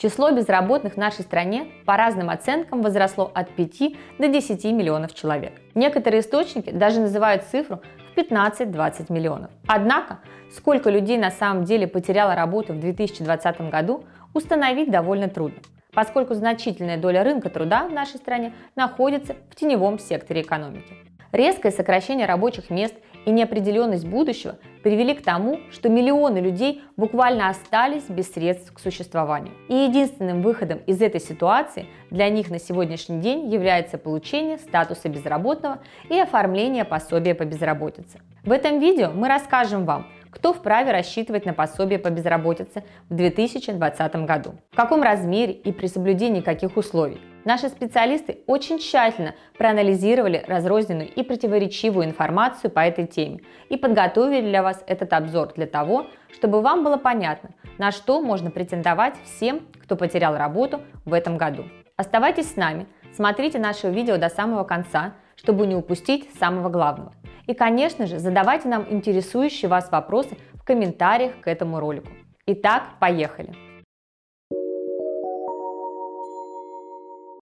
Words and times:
Число 0.00 0.30
безработных 0.30 0.94
в 0.94 0.96
нашей 0.96 1.20
стране 1.20 1.66
по 1.84 1.94
разным 1.94 2.30
оценкам 2.30 2.80
возросло 2.80 3.30
от 3.34 3.50
5 3.50 3.92
до 4.18 4.28
10 4.28 4.64
миллионов 4.72 5.14
человек. 5.14 5.52
Некоторые 5.74 6.22
источники 6.22 6.70
даже 6.70 7.00
называют 7.00 7.42
цифру 7.42 7.82
в 8.14 8.18
15-20 8.18 9.12
миллионов. 9.12 9.50
Однако, 9.66 10.20
сколько 10.56 10.88
людей 10.88 11.18
на 11.18 11.30
самом 11.30 11.64
деле 11.64 11.86
потеряло 11.86 12.34
работу 12.34 12.72
в 12.72 12.80
2020 12.80 13.60
году, 13.70 14.04
установить 14.32 14.90
довольно 14.90 15.28
трудно, 15.28 15.60
поскольку 15.92 16.32
значительная 16.32 16.96
доля 16.96 17.22
рынка 17.22 17.50
труда 17.50 17.86
в 17.86 17.92
нашей 17.92 18.16
стране 18.16 18.54
находится 18.76 19.36
в 19.50 19.54
теневом 19.54 19.98
секторе 19.98 20.40
экономики. 20.40 20.94
Резкое 21.30 21.72
сокращение 21.72 22.26
рабочих 22.26 22.70
мест 22.70 22.94
и 23.26 23.30
неопределенность 23.30 24.06
будущего 24.06 24.56
привели 24.82 25.14
к 25.14 25.22
тому, 25.22 25.60
что 25.70 25.88
миллионы 25.88 26.38
людей 26.38 26.82
буквально 26.96 27.48
остались 27.48 28.04
без 28.08 28.32
средств 28.32 28.72
к 28.72 28.80
существованию. 28.80 29.52
И 29.68 29.74
единственным 29.74 30.42
выходом 30.42 30.78
из 30.86 31.00
этой 31.02 31.20
ситуации 31.20 31.86
для 32.10 32.28
них 32.28 32.50
на 32.50 32.58
сегодняшний 32.58 33.20
день 33.20 33.52
является 33.52 33.98
получение 33.98 34.58
статуса 34.58 35.08
безработного 35.08 35.78
и 36.08 36.18
оформление 36.18 36.84
пособия 36.84 37.34
по 37.34 37.44
безработице. 37.44 38.20
В 38.44 38.52
этом 38.52 38.80
видео 38.80 39.10
мы 39.14 39.28
расскажем 39.28 39.84
вам, 39.84 40.06
кто 40.30 40.52
вправе 40.52 40.92
рассчитывать 40.92 41.46
на 41.46 41.52
пособие 41.52 41.98
по 41.98 42.10
безработице 42.10 42.84
в 43.08 43.14
2020 43.14 44.14
году, 44.26 44.54
в 44.70 44.76
каком 44.76 45.02
размере 45.02 45.52
и 45.52 45.72
при 45.72 45.86
соблюдении 45.86 46.40
каких 46.40 46.76
условий. 46.76 47.20
Наши 47.44 47.68
специалисты 47.70 48.40
очень 48.46 48.78
тщательно 48.78 49.34
проанализировали 49.56 50.44
разрозненную 50.46 51.08
и 51.08 51.22
противоречивую 51.22 52.04
информацию 52.04 52.70
по 52.70 52.80
этой 52.80 53.06
теме 53.06 53.40
и 53.70 53.78
подготовили 53.78 54.42
для 54.42 54.62
вас 54.62 54.84
этот 54.86 55.12
обзор 55.14 55.54
для 55.54 55.66
того, 55.66 56.06
чтобы 56.34 56.60
вам 56.60 56.84
было 56.84 56.98
понятно, 56.98 57.50
на 57.78 57.92
что 57.92 58.20
можно 58.20 58.50
претендовать 58.50 59.14
всем, 59.24 59.66
кто 59.82 59.96
потерял 59.96 60.36
работу 60.36 60.82
в 61.06 61.14
этом 61.14 61.38
году. 61.38 61.64
Оставайтесь 61.96 62.52
с 62.52 62.56
нами, 62.56 62.86
смотрите 63.14 63.58
наше 63.58 63.90
видео 63.90 64.18
до 64.18 64.28
самого 64.28 64.64
конца, 64.64 65.14
чтобы 65.42 65.66
не 65.66 65.74
упустить 65.74 66.28
самого 66.38 66.68
главного. 66.68 67.14
И, 67.46 67.54
конечно 67.54 68.06
же, 68.06 68.18
задавайте 68.18 68.68
нам 68.68 68.86
интересующие 68.90 69.68
вас 69.68 69.90
вопросы 69.90 70.36
в 70.52 70.64
комментариях 70.64 71.40
к 71.40 71.48
этому 71.48 71.80
ролику. 71.80 72.08
Итак, 72.46 72.98
поехали! 73.00 73.54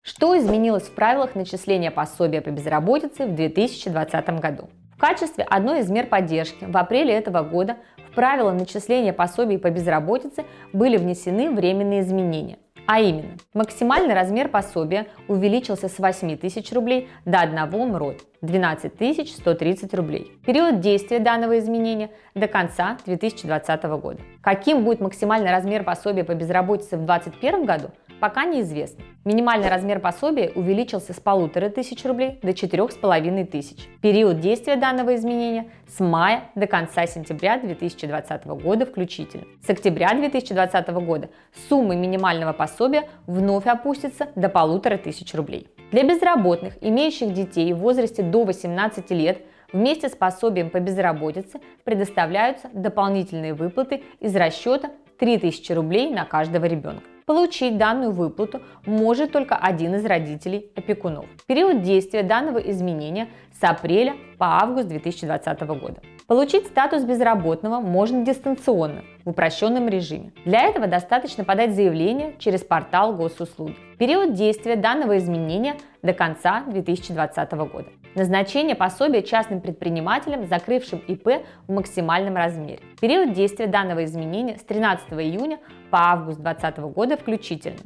Что 0.02 0.38
изменилось 0.38 0.84
в 0.84 0.94
правилах 0.94 1.34
начисления 1.34 1.91
пособия 1.91 2.41
по 2.41 2.50
безработице 2.50 3.26
в 3.26 3.34
2020 3.34 4.41
году? 4.41 4.70
В 4.96 5.00
качестве 5.00 5.44
одной 5.44 5.80
из 5.80 5.91
мер 5.91 6.06
поддержки 6.06 6.64
в 6.64 6.76
апреле 6.76 7.14
этого 7.14 7.42
года 7.42 7.76
в 8.10 8.14
правила 8.14 8.52
начисления 8.52 9.12
пособий 9.12 9.58
по 9.58 9.70
безработице 9.70 10.44
были 10.72 10.96
внесены 10.96 11.50
временные 11.50 12.00
изменения. 12.00 12.58
А 12.91 13.00
именно, 13.00 13.36
максимальный 13.53 14.14
размер 14.14 14.48
пособия 14.48 15.08
увеличился 15.28 15.91
с 15.91 15.98
8 15.98 16.39
тысяч 16.39 16.72
рублей 16.72 17.11
до 17.27 17.41
1 17.41 17.69
МРОД– 17.69 18.25
12 18.42 19.28
130 19.28 19.94
рублей. 19.94 20.33
Период 20.47 20.81
действия 20.81 21.19
данного 21.19 21.58
изменения 21.58 22.11
до 22.34 22.47
конца 22.47 22.98
2020 23.05 23.83
года. 24.00 24.20
Каким 24.42 24.84
будет 24.84 25.00
максимальный 25.00 25.50
размер 25.50 25.83
пособия 25.83 26.25
по 26.25 26.34
безработице 26.34 26.97
в 26.97 27.05
2021 27.05 27.64
году, 27.64 27.91
пока 28.20 28.44
неизвестно. 28.44 29.05
Минимальный 29.25 29.69
размер 29.69 30.00
пособия 30.00 30.50
увеличился 30.55 31.12
с 31.12 31.20
полутора 31.20 31.69
тысяч 31.69 32.05
рублей 32.05 32.39
до 32.42 32.55
четырех 32.55 32.92
с 32.92 32.94
половиной 32.94 33.44
тысяч. 33.44 33.89
Период 34.00 34.41
действия 34.41 34.77
данного 34.77 35.16
изменения 35.16 35.70
с 35.89 36.00
мая 36.00 36.44
до 36.55 36.66
конца 36.66 37.06
сентября 37.06 37.59
2020 37.59 38.47
года 38.47 38.86
включительно. 38.86 39.44
С 39.66 39.70
октября 39.70 40.14
2020 40.14 40.89
года 41.05 41.31
сумма 41.69 41.97
минимального 41.97 42.53
пособия 42.53 43.09
вновь 43.27 43.66
опустится 43.66 44.28
до 44.34 44.48
полутора 44.48 44.97
тысяч 44.97 45.34
рублей. 45.34 45.69
Для 45.91 46.03
безработных, 46.03 46.75
имеющих 46.83 47.33
детей 47.33 47.72
в 47.72 47.78
возрасте 47.78 48.22
до 48.22 48.44
18 48.44 49.11
лет, 49.11 49.41
вместе 49.72 50.11
с 50.11 50.12
пособием 50.14 50.69
по 50.69 50.81
безработице 50.81 51.60
предоставляются 51.84 52.69
дополнительные 52.75 53.54
выплаты 53.54 54.03
из 54.21 54.37
расчета 54.37 54.91
3000 55.19 55.72
рублей 55.72 56.10
на 56.10 56.26
каждого 56.26 56.66
ребенка. 56.66 57.04
Получить 57.25 57.78
данную 57.78 58.12
выплату 58.12 58.60
может 58.84 59.32
только 59.32 59.56
один 59.56 59.94
из 59.94 60.04
родителей 60.04 60.71
опекунов. 60.76 61.25
Период 61.47 61.81
действия 61.81 62.22
данного 62.22 62.59
изменения 62.59 63.28
с 63.59 63.65
апреля 63.65 64.15
по 64.37 64.59
август 64.60 64.88
2020 64.88 65.60
года. 65.62 66.03
Получить 66.28 66.66
статус 66.66 67.05
безработного 67.05 67.81
можно 67.81 68.22
дистанционно, 68.22 69.03
в 69.25 69.31
упрощенном 69.31 69.89
режиме. 69.89 70.34
Для 70.44 70.61
этого 70.65 70.87
достаточно 70.87 71.43
подать 71.43 71.75
заявление 71.75 72.34
через 72.39 72.62
портал 72.62 73.16
госуслуги. 73.16 73.75
Период 73.99 74.34
действия 74.34 74.77
данного 74.77 75.17
изменения 75.17 75.77
до 76.03 76.12
конца 76.12 76.65
2020 76.67 77.53
года. 77.72 77.87
Назначение 78.15 78.75
пособия 78.75 79.22
частным 79.22 79.62
предпринимателям, 79.62 80.47
закрывшим 80.47 80.99
ИП 80.99 81.47
в 81.67 81.72
максимальном 81.72 82.37
размере. 82.37 82.81
Период 83.00 83.33
действия 83.33 83.67
данного 83.67 84.05
изменения 84.05 84.59
с 84.59 84.65
13 84.65 85.11
июня 85.15 85.59
по 85.91 86.11
август 86.11 86.41
2020 86.41 86.78
года 86.94 87.17
включительно. 87.17 87.78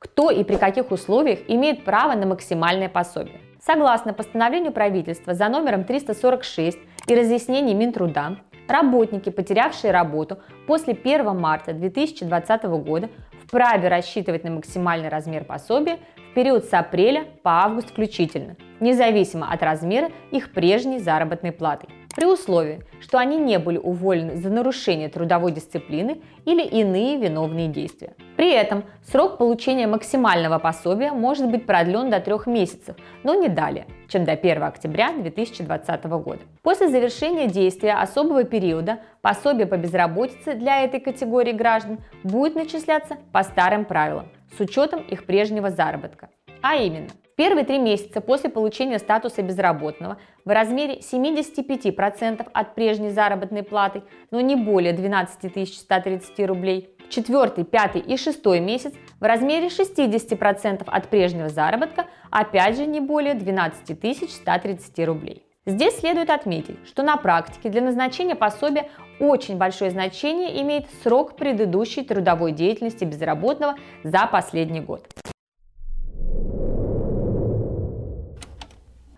Кто 0.00 0.32
и 0.32 0.42
при 0.42 0.56
каких 0.56 0.90
условиях 0.90 1.38
имеет 1.46 1.84
право 1.84 2.14
на 2.14 2.26
максимальное 2.26 2.88
пособие? 2.88 3.42
Согласно 3.60 4.14
постановлению 4.14 4.72
правительства 4.72 5.34
за 5.34 5.48
номером 5.48 5.84
346 5.84 6.78
и 7.06 7.14
разъяснений 7.14 7.74
Минтруда, 7.74 8.36
работники, 8.68 9.30
потерявшие 9.30 9.92
работу 9.92 10.38
после 10.66 10.94
1 10.94 11.36
марта 11.36 11.72
2020 11.72 12.62
года, 12.64 13.10
вправе 13.44 13.88
рассчитывать 13.88 14.44
на 14.44 14.50
максимальный 14.50 15.08
размер 15.08 15.44
пособия 15.44 15.98
в 16.30 16.34
период 16.34 16.66
с 16.66 16.72
апреля 16.72 17.24
по 17.42 17.64
август 17.64 17.90
включительно, 17.90 18.56
независимо 18.78 19.50
от 19.50 19.62
размера 19.62 20.10
их 20.30 20.52
прежней 20.52 21.00
заработной 21.00 21.50
платы 21.50 21.88
при 22.18 22.26
условии, 22.26 22.82
что 23.00 23.18
они 23.18 23.36
не 23.36 23.60
были 23.60 23.78
уволены 23.78 24.34
за 24.34 24.50
нарушение 24.50 25.08
трудовой 25.08 25.52
дисциплины 25.52 26.20
или 26.46 26.64
иные 26.64 27.16
виновные 27.16 27.68
действия. 27.68 28.14
При 28.36 28.52
этом 28.52 28.82
срок 29.04 29.38
получения 29.38 29.86
максимального 29.86 30.58
пособия 30.58 31.12
может 31.12 31.48
быть 31.48 31.64
продлен 31.64 32.10
до 32.10 32.18
трех 32.18 32.48
месяцев, 32.48 32.96
но 33.22 33.34
не 33.34 33.46
далее, 33.46 33.86
чем 34.08 34.24
до 34.24 34.32
1 34.32 34.64
октября 34.64 35.12
2020 35.12 36.04
года. 36.06 36.40
После 36.62 36.88
завершения 36.88 37.46
действия 37.46 37.92
особого 37.92 38.42
периода 38.42 38.98
пособие 39.22 39.68
по 39.68 39.76
безработице 39.76 40.54
для 40.54 40.82
этой 40.82 40.98
категории 40.98 41.52
граждан 41.52 42.00
будет 42.24 42.56
начисляться 42.56 43.16
по 43.30 43.44
старым 43.44 43.84
правилам 43.84 44.26
с 44.56 44.60
учетом 44.60 45.02
их 45.02 45.24
прежнего 45.24 45.70
заработка. 45.70 46.30
А 46.62 46.74
именно, 46.74 47.10
Первые 47.38 47.64
три 47.64 47.78
месяца 47.78 48.20
после 48.20 48.50
получения 48.50 48.98
статуса 48.98 49.42
безработного 49.42 50.18
в 50.44 50.48
размере 50.48 50.98
75% 50.98 52.44
от 52.52 52.74
прежней 52.74 53.10
заработной 53.10 53.62
платы, 53.62 54.02
но 54.32 54.40
не 54.40 54.56
более 54.56 54.92
12 54.92 55.72
130 55.72 56.46
рублей. 56.48 56.96
Четвертый, 57.08 57.62
пятый 57.62 58.00
и 58.00 58.16
шестой 58.16 58.58
месяц 58.58 58.92
в 59.20 59.22
размере 59.22 59.68
60% 59.68 60.82
от 60.84 61.08
прежнего 61.10 61.48
заработка, 61.48 62.06
опять 62.32 62.76
же 62.76 62.86
не 62.86 62.98
более 62.98 63.34
12 63.34 64.32
130 64.32 65.06
рублей. 65.06 65.44
Здесь 65.64 66.00
следует 66.00 66.30
отметить, 66.30 66.78
что 66.88 67.04
на 67.04 67.16
практике 67.16 67.68
для 67.68 67.82
назначения 67.82 68.34
пособия 68.34 68.90
очень 69.20 69.58
большое 69.58 69.92
значение 69.92 70.60
имеет 70.62 70.86
срок 71.04 71.36
предыдущей 71.36 72.02
трудовой 72.02 72.50
деятельности 72.50 73.04
безработного 73.04 73.76
за 74.02 74.26
последний 74.26 74.80
год. 74.80 75.06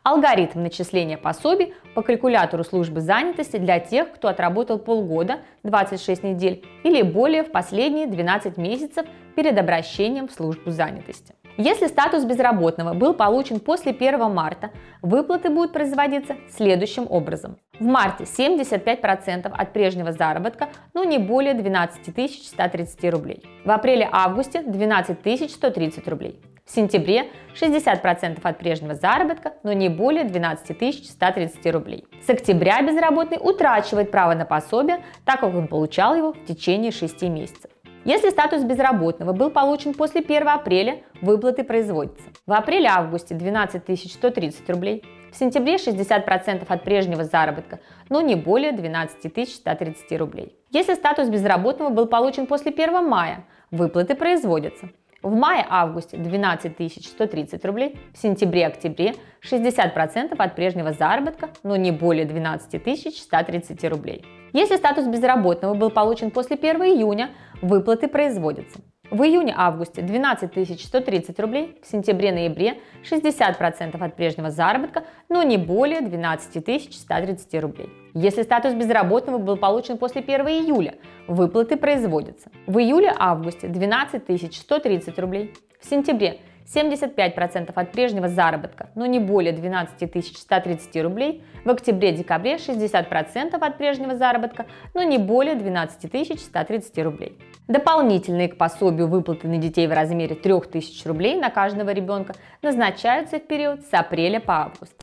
Алгоритм 0.02 0.62
начисления 0.62 1.18
пособий 1.18 1.74
по 1.94 2.00
калькулятору 2.00 2.64
службы 2.64 3.02
занятости 3.02 3.58
для 3.58 3.78
тех, 3.80 4.10
кто 4.12 4.28
отработал 4.28 4.78
полгода, 4.78 5.40
26 5.62 6.22
недель 6.22 6.64
или 6.84 7.02
более 7.02 7.44
в 7.44 7.52
последние 7.52 8.06
12 8.06 8.56
месяцев 8.56 9.04
перед 9.36 9.58
обращением 9.58 10.26
в 10.26 10.32
службу 10.32 10.70
занятости. 10.70 11.34
Если 11.58 11.86
статус 11.86 12.24
безработного 12.24 12.94
был 12.94 13.12
получен 13.12 13.60
после 13.60 13.92
1 13.92 14.32
марта, 14.32 14.70
выплаты 15.02 15.50
будут 15.50 15.74
производиться 15.74 16.36
следующим 16.48 17.06
образом. 17.10 17.58
В 17.78 17.84
марте 17.84 18.24
75% 18.24 19.52
от 19.52 19.72
прежнего 19.74 20.12
заработка, 20.12 20.70
но 20.94 21.04
не 21.04 21.18
более 21.18 21.52
12 21.52 22.46
130 22.46 23.04
рублей. 23.12 23.42
В 23.66 23.70
апреле-августе 23.70 24.62
12 24.62 25.50
130 25.50 26.08
рублей. 26.08 26.40
Сентябре 26.72 27.26
60% 27.60 28.38
от 28.42 28.58
прежнего 28.58 28.94
заработка, 28.94 29.54
но 29.64 29.72
не 29.72 29.88
более 29.88 30.22
12 30.22 31.04
130 31.04 31.66
рублей. 31.72 32.04
С 32.24 32.30
октября 32.30 32.80
безработный 32.82 33.38
утрачивает 33.40 34.12
право 34.12 34.34
на 34.34 34.44
пособие, 34.44 35.00
так 35.24 35.40
как 35.40 35.52
он 35.52 35.66
получал 35.66 36.14
его 36.14 36.32
в 36.32 36.44
течение 36.44 36.92
6 36.92 37.22
месяцев. 37.22 37.70
Если 38.04 38.30
статус 38.30 38.62
безработного 38.62 39.32
был 39.32 39.50
получен 39.50 39.94
после 39.94 40.20
1 40.20 40.48
апреля, 40.48 41.02
выплаты 41.20 41.64
производятся. 41.64 42.30
В 42.46 42.52
апреле-августе 42.52 43.34
12 43.34 44.12
130 44.12 44.70
рублей, 44.70 45.04
в 45.32 45.36
сентябре 45.36 45.74
60% 45.74 46.64
от 46.66 46.84
прежнего 46.84 47.24
заработка, 47.24 47.80
но 48.08 48.20
не 48.20 48.36
более 48.36 48.72
12 48.72 49.48
130 49.48 50.18
рублей. 50.18 50.56
Если 50.70 50.94
статус 50.94 51.28
безработного 51.28 51.90
был 51.90 52.06
получен 52.06 52.46
после 52.46 52.70
1 52.70 53.06
мая, 53.06 53.44
выплаты 53.70 54.14
производятся. 54.14 54.90
В 55.22 55.34
мае-августе 55.34 56.16
12 56.16 57.06
130 57.06 57.64
рублей, 57.66 57.98
в 58.14 58.18
сентябре-октябре 58.18 59.16
60% 59.42 60.34
от 60.36 60.54
прежнего 60.54 60.92
заработка, 60.92 61.50
но 61.62 61.76
не 61.76 61.90
более 61.90 62.24
12 62.24 62.82
130 63.18 63.84
рублей. 63.84 64.24
Если 64.54 64.76
статус 64.76 65.06
безработного 65.06 65.74
был 65.74 65.90
получен 65.90 66.30
после 66.30 66.56
1 66.56 66.82
июня, 66.82 67.30
выплаты 67.60 68.08
производятся. 68.08 68.80
В 69.10 69.24
июне-августе 69.24 70.02
12 70.02 70.80
130 70.80 71.40
рублей, 71.40 71.76
в 71.82 71.90
сентябре-ноябре 71.90 72.78
60% 73.02 74.00
от 74.00 74.14
прежнего 74.14 74.50
заработка, 74.50 75.02
но 75.28 75.42
не 75.42 75.56
более 75.56 76.00
12 76.00 76.94
130 76.94 77.54
рублей. 77.60 77.88
Если 78.14 78.42
статус 78.42 78.72
безработного 78.74 79.38
был 79.38 79.56
получен 79.56 79.98
после 79.98 80.20
1 80.20 80.46
июля, 80.46 80.94
выплаты 81.26 81.76
производятся. 81.76 82.50
В 82.68 82.78
июле-августе 82.78 83.66
12 83.66 84.54
130 84.54 85.18
рублей, 85.18 85.54
в 85.80 85.90
сентябре 85.90 86.38
75% 86.74 87.72
от 87.74 87.92
прежнего 87.92 88.28
заработка, 88.28 88.90
но 88.94 89.06
не 89.06 89.18
более 89.18 89.52
12 89.52 90.38
130 90.38 91.02
рублей, 91.02 91.44
в 91.64 91.70
октябре-декабре 91.70 92.56
60% 92.56 93.54
от 93.54 93.78
прежнего 93.78 94.14
заработка, 94.14 94.66
но 94.94 95.02
не 95.02 95.18
более 95.18 95.56
12 95.56 96.40
130 96.40 96.98
рублей. 96.98 97.38
Дополнительные 97.66 98.48
к 98.48 98.56
пособию 98.56 99.08
выплаты 99.08 99.48
на 99.48 99.58
детей 99.58 99.86
в 99.86 99.92
размере 99.92 100.34
3000 100.34 101.06
рублей 101.06 101.36
на 101.36 101.50
каждого 101.50 101.90
ребенка 101.90 102.34
назначаются 102.62 103.38
в 103.38 103.46
период 103.46 103.82
с 103.82 103.92
апреля 103.92 104.40
по 104.40 104.62
август. 104.62 104.94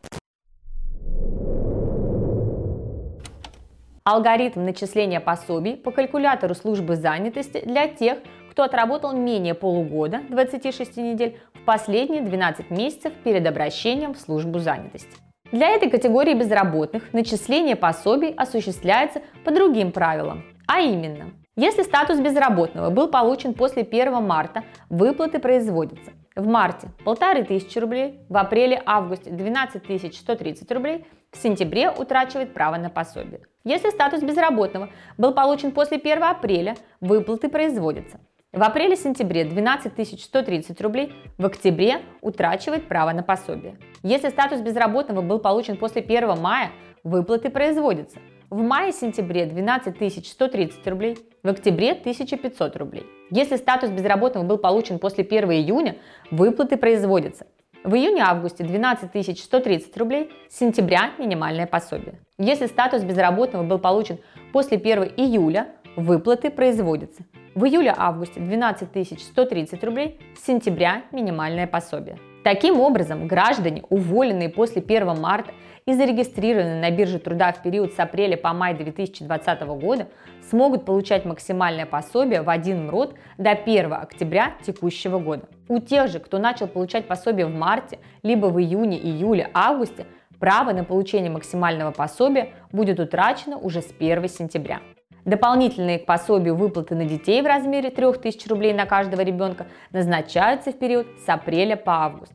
Алгоритм 4.04 4.64
начисления 4.64 5.20
пособий 5.20 5.76
по 5.76 5.92
калькулятору 5.92 6.56
службы 6.56 6.96
занятости 6.96 7.62
для 7.66 7.90
тех, 7.90 8.20
кто 8.58 8.64
отработал 8.64 9.14
менее 9.14 9.54
полугода, 9.54 10.22
26 10.30 10.98
недель, 10.98 11.40
последние 11.68 12.22
12 12.22 12.72
месяцев 12.72 13.12
перед 13.26 13.46
обращением 13.46 14.14
в 14.14 14.20
службу 14.22 14.58
занятости. 14.60 15.12
Для 15.52 15.72
этой 15.72 15.90
категории 15.90 16.34
безработных 16.34 17.12
начисление 17.12 17.76
пособий 17.76 18.34
осуществляется 18.34 19.22
по 19.44 19.52
другим 19.52 19.92
правилам, 19.92 20.46
а 20.66 20.80
именно, 20.80 21.34
если 21.58 21.84
статус 21.84 22.22
безработного 22.22 22.90
был 22.90 23.10
получен 23.10 23.54
после 23.54 23.84
1 23.84 24.24
марта, 24.24 24.64
выплаты 24.90 25.40
производятся 25.40 26.12
в 26.38 26.48
марте 26.48 26.88
1500 27.04 27.84
рублей, 27.84 28.22
в 28.30 28.38
апреле-августе 28.38 29.30
12 29.30 30.16
130 30.16 30.72
рублей, 30.72 31.06
в 31.32 31.38
сентябре 31.38 31.92
утрачивает 31.92 32.54
право 32.54 32.78
на 32.78 32.90
пособие. 32.90 33.42
Если 33.66 33.90
статус 33.90 34.22
безработного 34.22 34.90
был 35.18 35.34
получен 35.34 35.74
после 35.74 35.98
1 35.98 36.24
апреля, 36.24 36.78
выплаты 37.02 37.50
производятся 37.50 38.22
в 38.54 38.64
апреле-сентябре 38.64 39.44
12 39.44 40.20
130 40.20 40.82
рублей, 40.82 41.14
в 41.38 41.46
октябре 41.46 42.02
утрачивает 42.22 42.88
право 42.88 43.12
на 43.12 43.22
пособие. 43.22 43.78
Если 44.02 44.30
статус 44.30 44.62
безработного 44.62 45.22
был 45.22 45.40
получен 45.40 45.78
после 45.78 46.02
1 46.02 46.40
мая, 46.42 46.72
выплаты 47.04 47.50
производятся. 47.50 48.18
В 48.50 48.62
мае-сентябре 48.64 49.46
12 49.46 50.26
130 50.26 50.88
рублей, 50.88 51.18
в 51.44 51.50
октябре 51.50 51.92
1500 51.92 52.76
рублей. 52.78 53.06
Если 53.30 53.58
статус 53.58 53.92
безработного 53.92 54.44
был 54.44 54.58
получен 54.58 54.98
после 54.98 55.24
1 55.24 55.52
июня, 55.52 55.98
выплаты 56.32 56.78
производятся. 56.78 57.46
В 57.84 57.94
июне-августе 57.94 58.64
12 58.64 59.40
130 59.40 59.98
рублей, 59.98 60.32
с 60.50 60.58
сентября 60.58 61.12
минимальное 61.20 61.68
пособие. 61.68 62.22
Если 62.40 62.66
статус 62.66 63.04
безработного 63.04 63.64
был 63.64 63.78
получен 63.78 64.18
после 64.52 64.78
1 64.78 65.04
июля, 65.18 65.68
выплаты 65.96 66.50
производятся. 66.50 67.24
В 67.58 67.66
июле-августе 67.66 68.40
12 68.40 69.20
130 69.20 69.84
рублей, 69.84 70.20
с 70.40 70.46
сентября 70.46 71.02
минимальное 71.12 71.66
пособие. 71.66 72.20
Таким 72.44 72.80
образом, 72.80 73.26
граждане, 73.26 73.82
уволенные 73.90 74.50
после 74.50 74.80
1 74.80 75.20
марта 75.20 75.50
и 75.88 75.94
зарегистрированные 75.94 76.80
на 76.80 76.96
бирже 76.96 77.18
труда 77.18 77.52
в 77.52 77.64
период 77.64 77.94
с 77.94 78.00
апреля 78.00 78.38
по 78.38 78.54
май 78.54 78.76
2020 78.76 79.62
года, 79.82 80.08
смогут 80.48 80.86
получать 80.86 81.26
максимальное 81.26 81.88
пособие 81.88 82.44
в 82.44 82.50
один 82.52 82.86
МРОД 82.86 83.16
до 83.40 83.50
1 83.50 83.92
октября 83.92 84.54
текущего 84.62 85.18
года. 85.18 85.48
У 85.68 85.80
тех 85.80 86.10
же, 86.10 86.20
кто 86.20 86.38
начал 86.38 86.68
получать 86.68 87.08
пособие 87.08 87.48
в 87.48 87.56
марте, 87.56 87.98
либо 88.22 88.46
в 88.46 88.60
июне, 88.60 89.00
июле, 89.00 89.50
августе, 89.56 90.06
право 90.38 90.74
на 90.74 90.84
получение 90.84 91.32
максимального 91.32 91.90
пособия 91.90 92.54
будет 92.72 93.00
утрачено 93.00 93.58
уже 93.58 93.82
с 93.82 93.92
1 94.00 94.30
сентября. 94.30 94.80
Дополнительные 95.28 96.00
к 96.00 96.06
пособию 96.06 96.56
выплаты 96.56 96.96
на 96.96 97.04
детей 97.04 97.42
в 97.42 97.46
размере 97.46 97.90
3000 97.90 98.48
рублей 98.48 98.74
на 98.74 98.86
каждого 98.86 99.20
ребенка 99.20 99.68
назначаются 99.92 100.72
в 100.72 100.80
период 100.80 101.06
с 101.26 101.28
апреля 101.28 101.76
по 101.76 102.06
август. 102.06 102.32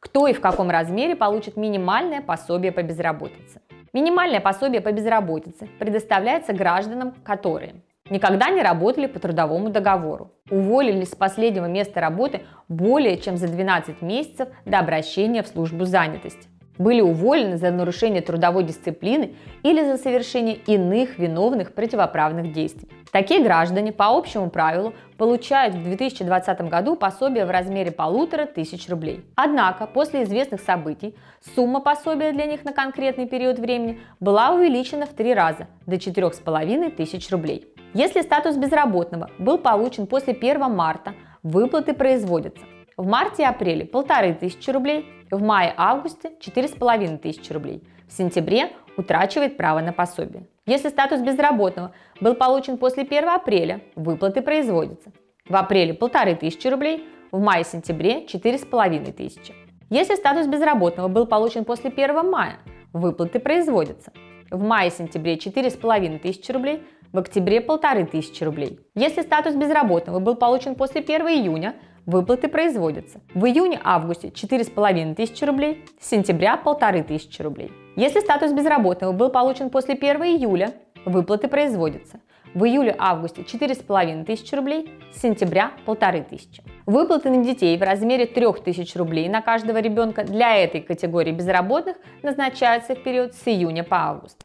Кто 0.00 0.26
и 0.26 0.32
в 0.32 0.40
каком 0.40 0.68
размере 0.68 1.14
получит 1.14 1.56
минимальное 1.56 2.20
пособие 2.20 2.72
по 2.72 2.82
безработице? 2.82 3.60
Минимальное 3.92 4.40
пособие 4.40 4.80
по 4.80 4.90
безработице 4.90 5.68
предоставляется 5.78 6.52
гражданам, 6.52 7.14
которые 7.22 7.76
никогда 8.10 8.50
не 8.50 8.62
работали 8.62 9.06
по 9.06 9.20
трудовому 9.20 9.70
договору, 9.70 10.32
уволились 10.50 11.12
с 11.12 11.14
последнего 11.14 11.66
места 11.66 12.00
работы 12.00 12.42
более 12.66 13.16
чем 13.18 13.36
за 13.36 13.46
12 13.46 14.02
месяцев 14.02 14.48
до 14.64 14.80
обращения 14.80 15.44
в 15.44 15.46
службу 15.46 15.84
занятости, 15.84 16.48
были 16.78 17.00
уволены 17.00 17.56
за 17.56 17.70
нарушение 17.70 18.22
трудовой 18.22 18.64
дисциплины 18.64 19.34
или 19.62 19.84
за 19.84 19.96
совершение 19.96 20.56
иных 20.56 21.18
виновных 21.18 21.72
противоправных 21.72 22.52
действий. 22.52 22.88
Такие 23.12 23.42
граждане 23.42 23.92
по 23.92 24.08
общему 24.08 24.50
правилу 24.50 24.92
получают 25.16 25.74
в 25.74 25.82
2020 25.82 26.60
году 26.68 26.96
пособие 26.96 27.46
в 27.46 27.50
размере 27.50 27.90
полутора 27.90 28.46
тысяч 28.46 28.88
рублей. 28.88 29.24
Однако 29.36 29.86
после 29.86 30.24
известных 30.24 30.60
событий 30.60 31.14
сумма 31.54 31.80
пособия 31.80 32.32
для 32.32 32.44
них 32.44 32.64
на 32.64 32.72
конкретный 32.72 33.26
период 33.26 33.58
времени 33.58 34.00
была 34.20 34.50
увеличена 34.50 35.06
в 35.06 35.14
три 35.14 35.32
раза 35.32 35.68
до 35.86 35.98
четырех 35.98 36.34
с 36.34 36.40
половиной 36.40 36.90
тысяч 36.90 37.30
рублей. 37.30 37.66
Если 37.94 38.20
статус 38.20 38.56
безработного 38.56 39.30
был 39.38 39.56
получен 39.56 40.06
после 40.06 40.34
1 40.34 40.70
марта, 40.70 41.14
выплаты 41.42 41.94
производятся 41.94 42.64
в 42.96 43.06
марте 43.06 43.42
и 43.42 43.46
апреле 43.46 43.84
полторы 43.84 44.34
тысячи 44.34 44.70
рублей, 44.70 45.06
в 45.30 45.42
мае-августе 45.42 46.32
4,5 46.40 47.18
тысячи 47.18 47.52
рублей. 47.52 47.82
В 48.08 48.12
сентябре 48.12 48.70
утрачивает 48.96 49.56
право 49.56 49.80
на 49.80 49.92
пособие. 49.92 50.48
Если 50.64 50.88
статус 50.88 51.20
безработного 51.20 51.92
был 52.20 52.34
получен 52.34 52.78
после 52.78 53.02
1 53.02 53.28
апреля, 53.28 53.82
выплаты 53.96 54.40
производятся. 54.40 55.12
В 55.48 55.54
апреле 55.54 55.94
полторы 55.94 56.34
тысячи 56.34 56.68
рублей, 56.68 57.06
в 57.32 57.40
мае-сентябре 57.40 58.24
4,5 58.24 59.12
тысячи. 59.12 59.54
Если 59.90 60.14
статус 60.14 60.46
безработного 60.46 61.08
был 61.08 61.26
получен 61.26 61.64
после 61.64 61.90
1 61.90 62.30
мая, 62.30 62.58
выплаты 62.92 63.40
производятся. 63.40 64.12
В 64.50 64.62
мае-сентябре 64.62 65.34
4,5 65.34 66.18
тысячи 66.20 66.50
рублей, 66.50 66.82
в 67.12 67.18
октябре 67.18 67.60
полторы 67.60 68.06
тысячи 68.06 68.42
рублей. 68.42 68.80
Если 68.94 69.22
статус 69.22 69.54
безработного 69.54 70.18
был 70.18 70.36
получен 70.36 70.74
после 70.74 71.00
1 71.02 71.26
июня, 71.28 71.74
Выплаты 72.06 72.46
производятся. 72.46 73.20
В 73.34 73.44
июне-августе 73.46 74.28
4,5 74.28 75.16
тысячи 75.16 75.42
рублей, 75.42 75.84
с 76.00 76.08
сентября 76.08 76.52
1500 76.54 77.40
рублей. 77.40 77.72
Если 77.96 78.20
статус 78.20 78.52
безработного 78.52 79.10
был 79.10 79.28
получен 79.28 79.70
после 79.70 79.94
1 79.94 80.22
июля, 80.22 80.74
выплаты 81.04 81.48
производятся. 81.48 82.20
В 82.54 82.64
июле-августе 82.64 83.42
4,5 83.42 84.24
тысячи 84.24 84.54
рублей, 84.54 84.88
с 85.12 85.20
сентября 85.20 85.72
1500. 85.84 86.64
Выплаты 86.86 87.28
на 87.30 87.44
детей 87.44 87.76
в 87.76 87.82
размере 87.82 88.26
3000 88.26 88.96
рублей 88.96 89.28
на 89.28 89.42
каждого 89.42 89.78
ребенка 89.78 90.22
для 90.22 90.56
этой 90.56 90.82
категории 90.82 91.32
безработных 91.32 91.96
назначаются 92.22 92.94
в 92.94 93.02
период 93.02 93.34
с 93.34 93.48
июня 93.48 93.82
по 93.82 93.96
август. 93.96 94.36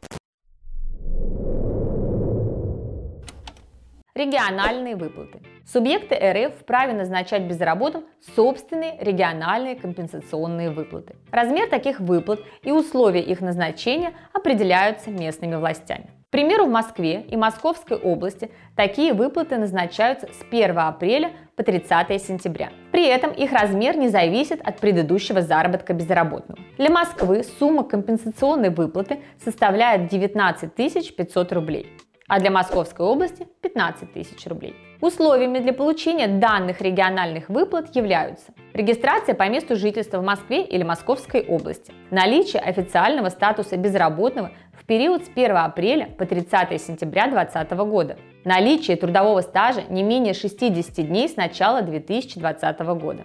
Региональные 4.16 4.96
выплаты. 4.96 5.40
Субъекты 5.64 6.16
РФ 6.16 6.54
вправе 6.60 6.92
назначать 6.92 7.42
безработным 7.42 8.04
собственные 8.34 8.96
региональные 9.00 9.76
компенсационные 9.76 10.70
выплаты. 10.70 11.14
Размер 11.30 11.68
таких 11.68 12.00
выплат 12.00 12.40
и 12.62 12.72
условия 12.72 13.22
их 13.22 13.40
назначения 13.40 14.12
определяются 14.32 15.10
местными 15.10 15.54
властями. 15.54 16.10
К 16.28 16.32
примеру, 16.32 16.64
в 16.64 16.70
Москве 16.70 17.22
и 17.22 17.36
Московской 17.36 17.96
области 17.98 18.50
такие 18.74 19.12
выплаты 19.12 19.58
назначаются 19.58 20.28
с 20.28 20.42
1 20.50 20.78
апреля 20.78 21.32
по 21.56 21.62
30 21.62 22.22
сентября. 22.22 22.70
При 22.90 23.06
этом 23.06 23.32
их 23.32 23.52
размер 23.52 23.96
не 23.98 24.08
зависит 24.08 24.60
от 24.66 24.78
предыдущего 24.78 25.42
заработка 25.42 25.92
безработного. 25.92 26.58
Для 26.78 26.90
Москвы 26.90 27.44
сумма 27.58 27.84
компенсационной 27.84 28.70
выплаты 28.70 29.20
составляет 29.44 30.08
19 30.08 30.74
500 30.74 31.52
рублей 31.52 31.96
а 32.32 32.40
для 32.40 32.50
Московской 32.50 33.04
области 33.04 33.46
15 33.60 34.14
тысяч 34.14 34.46
рублей. 34.46 34.74
Условиями 35.02 35.58
для 35.58 35.72
получения 35.72 36.28
данных 36.28 36.80
региональных 36.80 37.48
выплат 37.48 37.92
являются 37.96 38.52
регистрация 38.72 39.34
по 39.34 39.48
месту 39.48 39.74
жительства 39.74 40.18
в 40.18 40.22
Москве 40.22 40.62
или 40.62 40.84
Московской 40.84 41.44
области, 41.44 41.92
наличие 42.12 42.62
официального 42.62 43.28
статуса 43.28 43.76
безработного 43.76 44.52
в 44.72 44.86
период 44.86 45.24
с 45.24 45.28
1 45.28 45.56
апреля 45.56 46.06
по 46.06 46.24
30 46.24 46.80
сентября 46.80 47.26
2020 47.26 47.72
года, 47.78 48.16
наличие 48.44 48.96
трудового 48.96 49.40
стажа 49.40 49.82
не 49.88 50.04
менее 50.04 50.34
60 50.34 51.04
дней 51.04 51.28
с 51.28 51.34
начала 51.34 51.82
2020 51.82 52.78
года. 53.00 53.24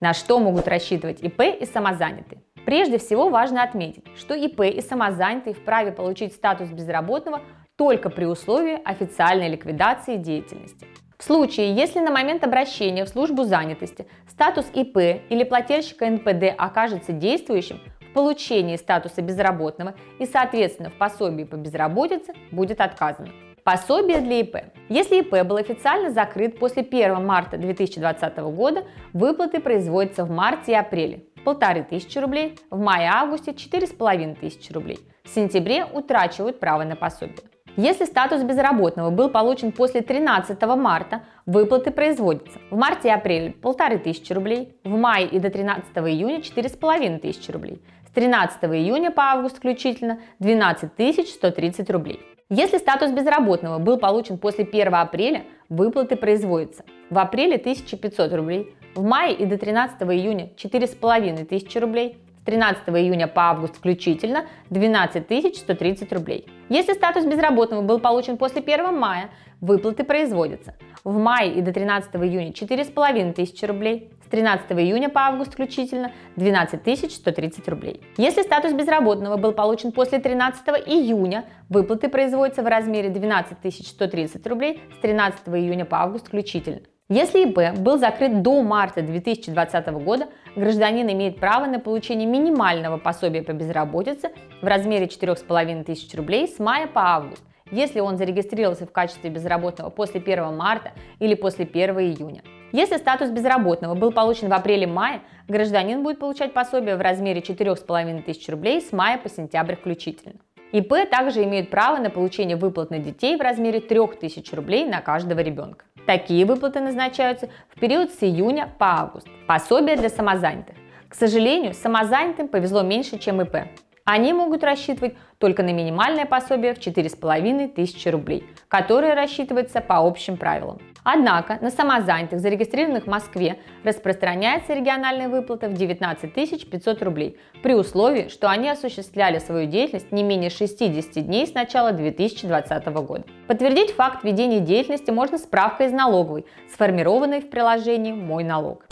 На 0.00 0.14
что 0.14 0.38
могут 0.38 0.68
рассчитывать 0.68 1.22
ИП 1.22 1.42
и 1.60 1.66
самозанятые? 1.66 2.40
Прежде 2.68 2.98
всего 2.98 3.30
важно 3.30 3.62
отметить, 3.62 4.04
что 4.14 4.34
ИП 4.34 4.60
и 4.60 4.82
самозанятые 4.82 5.54
вправе 5.54 5.90
получить 5.90 6.34
статус 6.34 6.68
безработного 6.68 7.40
только 7.76 8.10
при 8.10 8.26
условии 8.26 8.78
официальной 8.84 9.48
ликвидации 9.48 10.16
деятельности. 10.16 10.86
В 11.16 11.24
случае, 11.24 11.74
если 11.74 12.00
на 12.00 12.10
момент 12.10 12.44
обращения 12.44 13.06
в 13.06 13.08
службу 13.08 13.44
занятости 13.44 14.06
статус 14.28 14.66
ИП 14.74 14.98
или 15.30 15.44
плательщика 15.44 16.10
НПД 16.10 16.54
окажется 16.58 17.12
действующим, 17.12 17.80
в 18.02 18.12
получении 18.12 18.76
статуса 18.76 19.22
безработного 19.22 19.94
и, 20.18 20.26
соответственно, 20.26 20.90
в 20.90 20.98
пособии 20.98 21.44
по 21.44 21.56
безработице 21.56 22.34
будет 22.50 22.82
отказано. 22.82 23.30
Пособие 23.64 24.20
для 24.20 24.40
ИП. 24.40 24.56
Если 24.90 25.20
ИП 25.20 25.46
был 25.46 25.56
официально 25.56 26.10
закрыт 26.10 26.58
после 26.58 26.82
1 26.82 27.24
марта 27.24 27.56
2020 27.56 28.36
года, 28.36 28.84
выплаты 29.14 29.58
производятся 29.58 30.24
в 30.24 30.30
марте 30.30 30.72
и 30.72 30.74
апреле 30.74 31.27
полторы 31.44 31.82
тысячи 31.82 32.18
рублей, 32.18 32.58
в 32.70 32.78
мае-августе 32.78 33.54
четыре 33.54 33.86
с 33.86 33.90
половиной 33.90 34.34
тысячи 34.34 34.72
рублей. 34.72 34.98
В 35.24 35.28
сентябре 35.28 35.84
утрачивают 35.84 36.60
право 36.60 36.84
на 36.84 36.96
пособие. 36.96 37.38
Если 37.76 38.06
статус 38.06 38.42
безработного 38.42 39.10
был 39.10 39.28
получен 39.28 39.70
после 39.70 40.00
13 40.00 40.60
марта, 40.76 41.22
выплаты 41.46 41.92
производятся 41.92 42.58
в 42.70 42.76
марте 42.76 43.08
и 43.08 43.12
апреле 43.12 43.52
полторы 43.52 43.98
тысячи 43.98 44.32
рублей, 44.32 44.76
в 44.82 44.96
мае 44.96 45.28
и 45.28 45.38
до 45.38 45.48
13 45.48 45.96
июня 45.98 46.42
четыре 46.42 46.68
с 46.68 46.76
половиной 46.76 47.20
тысячи 47.20 47.52
рублей, 47.52 47.80
с 48.08 48.10
13 48.10 48.64
июня 48.64 49.12
по 49.12 49.22
август 49.22 49.58
включительно 49.58 50.18
12 50.40 50.90
130 51.28 51.90
рублей. 51.90 52.20
Если 52.50 52.78
статус 52.78 53.12
безработного 53.12 53.78
был 53.78 53.98
получен 53.98 54.38
после 54.38 54.64
1 54.64 54.94
апреля, 54.94 55.44
выплаты 55.68 56.16
производятся 56.16 56.82
в 57.10 57.18
апреле 57.18 57.56
1500 57.56 58.32
рублей, 58.32 58.74
в 58.98 59.04
мае 59.04 59.32
и 59.34 59.46
до 59.46 59.56
13 59.56 60.02
июня 60.02 60.50
4,5 60.56 61.44
тысячи 61.44 61.78
рублей, 61.78 62.18
с 62.40 62.44
13 62.44 62.88
июня 62.88 63.28
по 63.28 63.42
август 63.50 63.76
включительно 63.76 64.46
12 64.70 65.56
130 65.56 66.12
рублей. 66.12 66.46
Если 66.68 66.94
статус 66.94 67.24
безработного 67.24 67.82
был 67.82 68.00
получен 68.00 68.36
после 68.36 68.60
1 68.60 68.98
мая, 68.98 69.30
выплаты 69.60 70.02
производятся 70.02 70.74
в 71.04 71.16
мае 71.16 71.54
и 71.54 71.60
до 71.60 71.72
13 71.72 72.16
июня 72.16 72.50
4,5 72.50 73.34
тысячи 73.34 73.64
рублей, 73.64 74.10
с 74.26 74.30
13 74.30 74.72
июня 74.72 75.08
по 75.08 75.20
август 75.20 75.52
включительно 75.52 76.10
12 76.34 77.12
130 77.12 77.68
рублей. 77.68 78.00
Если 78.16 78.42
статус 78.42 78.72
безработного 78.72 79.36
был 79.36 79.52
получен 79.52 79.92
после 79.92 80.18
13 80.18 80.66
июня, 80.86 81.44
выплаты 81.68 82.08
производятся 82.08 82.62
в 82.62 82.66
размере 82.66 83.10
12 83.10 83.86
130 83.86 84.46
рублей 84.48 84.82
с 84.96 85.00
13 85.00 85.48
июня 85.48 85.84
по 85.84 85.98
август 86.02 86.26
включительно. 86.26 86.80
Если 87.10 87.48
ИП 87.48 87.78
был 87.78 87.96
закрыт 87.96 88.42
до 88.42 88.62
марта 88.62 89.00
2020 89.00 89.86
года, 90.04 90.26
гражданин 90.54 91.10
имеет 91.10 91.40
право 91.40 91.64
на 91.64 91.80
получение 91.80 92.28
минимального 92.28 92.98
пособия 92.98 93.42
по 93.42 93.54
безработице 93.54 94.30
в 94.60 94.66
размере 94.66 95.06
4,5 95.06 95.84
тысяч 95.84 96.14
рублей 96.14 96.46
с 96.46 96.58
мая 96.58 96.86
по 96.86 97.00
август, 97.14 97.42
если 97.70 98.00
он 98.00 98.18
зарегистрировался 98.18 98.84
в 98.84 98.92
качестве 98.92 99.30
безработного 99.30 99.88
после 99.88 100.20
1 100.20 100.54
марта 100.54 100.92
или 101.18 101.34
после 101.34 101.64
1 101.64 101.98
июня. 101.98 102.42
Если 102.72 102.98
статус 102.98 103.30
безработного 103.30 103.94
был 103.94 104.12
получен 104.12 104.50
в 104.50 104.52
апреле-мае, 104.52 105.22
гражданин 105.48 106.02
будет 106.02 106.18
получать 106.18 106.52
пособие 106.52 106.96
в 106.96 107.00
размере 107.00 107.40
4,5 107.40 108.22
тысяч 108.24 108.46
рублей 108.50 108.82
с 108.82 108.92
мая 108.92 109.16
по 109.16 109.30
сентябрь 109.30 109.76
включительно. 109.76 110.34
ИП 110.72 111.08
также 111.10 111.44
имеют 111.44 111.70
право 111.70 111.96
на 111.96 112.10
получение 112.10 112.58
выплат 112.58 112.90
на 112.90 112.98
детей 112.98 113.38
в 113.38 113.40
размере 113.40 113.80
3000 113.80 114.54
рублей 114.54 114.84
на 114.84 115.00
каждого 115.00 115.40
ребенка. 115.40 115.86
Такие 116.08 116.46
выплаты 116.46 116.80
назначаются 116.80 117.50
в 117.68 117.78
период 117.78 118.10
с 118.10 118.22
июня 118.22 118.72
по 118.78 119.00
август. 119.00 119.28
Пособие 119.46 119.94
для 119.94 120.08
самозанятых. 120.08 120.74
К 121.06 121.14
сожалению, 121.14 121.74
самозанятым 121.74 122.48
повезло 122.48 122.80
меньше, 122.80 123.18
чем 123.18 123.42
ИП. 123.42 123.68
Они 124.10 124.32
могут 124.32 124.64
рассчитывать 124.64 125.16
только 125.36 125.62
на 125.62 125.70
минимальное 125.70 126.24
пособие 126.24 126.72
в 126.72 126.78
4,5 126.78 127.68
тысячи 127.74 128.08
рублей, 128.08 128.42
которое 128.68 129.14
рассчитывается 129.14 129.82
по 129.82 129.98
общим 129.98 130.38
правилам. 130.38 130.80
Однако 131.04 131.58
на 131.60 131.70
самозанятых, 131.70 132.40
зарегистрированных 132.40 133.04
в 133.04 133.06
Москве, 133.06 133.58
распространяется 133.84 134.72
региональная 134.72 135.28
выплата 135.28 135.68
в 135.68 135.74
19 135.74 136.32
500 136.32 137.02
рублей, 137.02 137.38
при 137.62 137.74
условии, 137.74 138.28
что 138.28 138.48
они 138.48 138.70
осуществляли 138.70 139.40
свою 139.40 139.68
деятельность 139.68 140.10
не 140.10 140.22
менее 140.22 140.48
60 140.48 141.26
дней 141.26 141.46
с 141.46 141.52
начала 141.52 141.92
2020 141.92 142.86
года. 142.86 143.24
Подтвердить 143.46 143.90
факт 143.90 144.24
ведения 144.24 144.60
деятельности 144.60 145.10
можно 145.10 145.36
справкой 145.36 145.88
из 145.88 145.92
налоговой, 145.92 146.46
сформированной 146.72 147.42
в 147.42 147.50
приложении 147.50 148.12
«Мой 148.12 148.42
налог». 148.42 148.86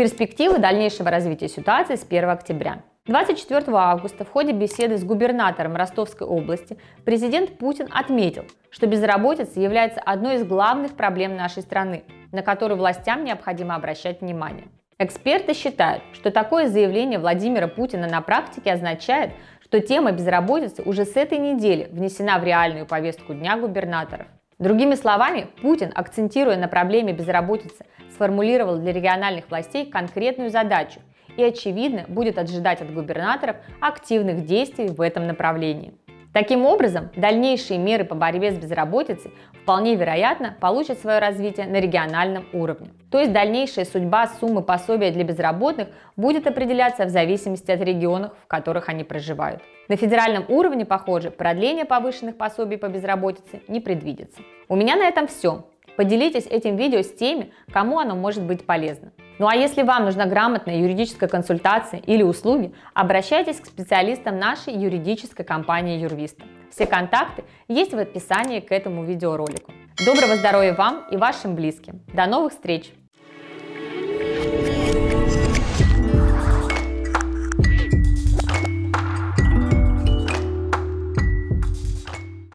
Перспективы 0.00 0.56
дальнейшего 0.56 1.10
развития 1.10 1.46
ситуации 1.46 1.94
с 1.94 2.06
1 2.08 2.30
октября. 2.30 2.78
24 3.04 3.64
августа 3.74 4.24
в 4.24 4.30
ходе 4.30 4.52
беседы 4.52 4.96
с 4.96 5.04
губернатором 5.04 5.76
Ростовской 5.76 6.26
области 6.26 6.78
президент 7.04 7.58
Путин 7.58 7.86
отметил, 7.90 8.46
что 8.70 8.86
безработица 8.86 9.60
является 9.60 10.00
одной 10.00 10.36
из 10.36 10.44
главных 10.46 10.96
проблем 10.96 11.36
нашей 11.36 11.62
страны, 11.62 12.04
на 12.32 12.40
которую 12.40 12.78
властям 12.78 13.24
необходимо 13.24 13.74
обращать 13.74 14.22
внимание. 14.22 14.68
Эксперты 14.98 15.52
считают, 15.52 16.02
что 16.14 16.30
такое 16.30 16.68
заявление 16.68 17.18
Владимира 17.18 17.68
Путина 17.68 18.08
на 18.08 18.22
практике 18.22 18.72
означает, 18.72 19.32
что 19.62 19.80
тема 19.80 20.12
безработицы 20.12 20.82
уже 20.82 21.04
с 21.04 21.14
этой 21.14 21.36
недели 21.36 21.90
внесена 21.92 22.38
в 22.38 22.44
реальную 22.44 22.86
повестку 22.86 23.34
дня 23.34 23.58
губернаторов. 23.58 24.28
Другими 24.60 24.94
словами, 24.94 25.46
Путин, 25.62 25.90
акцентируя 25.94 26.58
на 26.58 26.68
проблеме 26.68 27.14
безработицы, 27.14 27.86
сформулировал 28.12 28.76
для 28.76 28.92
региональных 28.92 29.48
властей 29.48 29.86
конкретную 29.86 30.50
задачу 30.50 31.00
и, 31.38 31.42
очевидно, 31.42 32.04
будет 32.08 32.36
ожидать 32.36 32.82
от 32.82 32.92
губернаторов 32.92 33.56
активных 33.80 34.44
действий 34.44 34.88
в 34.88 35.00
этом 35.00 35.26
направлении. 35.26 35.94
Таким 36.32 36.64
образом, 36.64 37.10
дальнейшие 37.16 37.78
меры 37.78 38.04
по 38.04 38.14
борьбе 38.14 38.52
с 38.52 38.54
безработицей 38.54 39.32
вполне 39.62 39.96
вероятно 39.96 40.56
получат 40.60 41.00
свое 41.00 41.18
развитие 41.18 41.66
на 41.66 41.80
региональном 41.80 42.46
уровне. 42.52 42.90
То 43.10 43.18
есть 43.18 43.32
дальнейшая 43.32 43.84
судьба 43.84 44.28
суммы 44.38 44.62
пособия 44.62 45.10
для 45.10 45.24
безработных 45.24 45.88
будет 46.16 46.46
определяться 46.46 47.04
в 47.04 47.08
зависимости 47.08 47.72
от 47.72 47.80
регионов, 47.80 48.32
в 48.44 48.46
которых 48.46 48.88
они 48.88 49.02
проживают. 49.02 49.60
На 49.88 49.96
федеральном 49.96 50.44
уровне, 50.46 50.86
похоже, 50.86 51.32
продление 51.32 51.84
повышенных 51.84 52.36
пособий 52.36 52.78
по 52.78 52.86
безработице 52.86 53.62
не 53.66 53.80
предвидится. 53.80 54.40
У 54.68 54.76
меня 54.76 54.94
на 54.94 55.08
этом 55.08 55.26
все. 55.26 55.66
Поделитесь 55.96 56.46
этим 56.46 56.76
видео 56.76 57.02
с 57.02 57.12
теми, 57.12 57.52
кому 57.72 57.98
оно 57.98 58.14
может 58.14 58.44
быть 58.44 58.64
полезно. 58.64 59.10
Ну 59.40 59.48
а 59.48 59.54
если 59.54 59.82
вам 59.82 60.04
нужна 60.04 60.26
грамотная 60.26 60.80
юридическая 60.80 61.26
консультация 61.26 61.98
или 62.00 62.22
услуги, 62.22 62.74
обращайтесь 62.92 63.58
к 63.58 63.64
специалистам 63.64 64.38
нашей 64.38 64.74
юридической 64.74 65.44
компании 65.44 65.98
Юрвиста. 65.98 66.44
Все 66.70 66.84
контакты 66.84 67.44
есть 67.66 67.94
в 67.94 67.98
описании 67.98 68.60
к 68.60 68.70
этому 68.70 69.02
видеоролику. 69.02 69.72
Доброго 70.04 70.36
здоровья 70.36 70.74
вам 70.74 71.06
и 71.10 71.16
вашим 71.16 71.54
близким. 71.54 72.02
До 72.12 72.26
новых 72.26 72.52
встреч! 72.52 72.92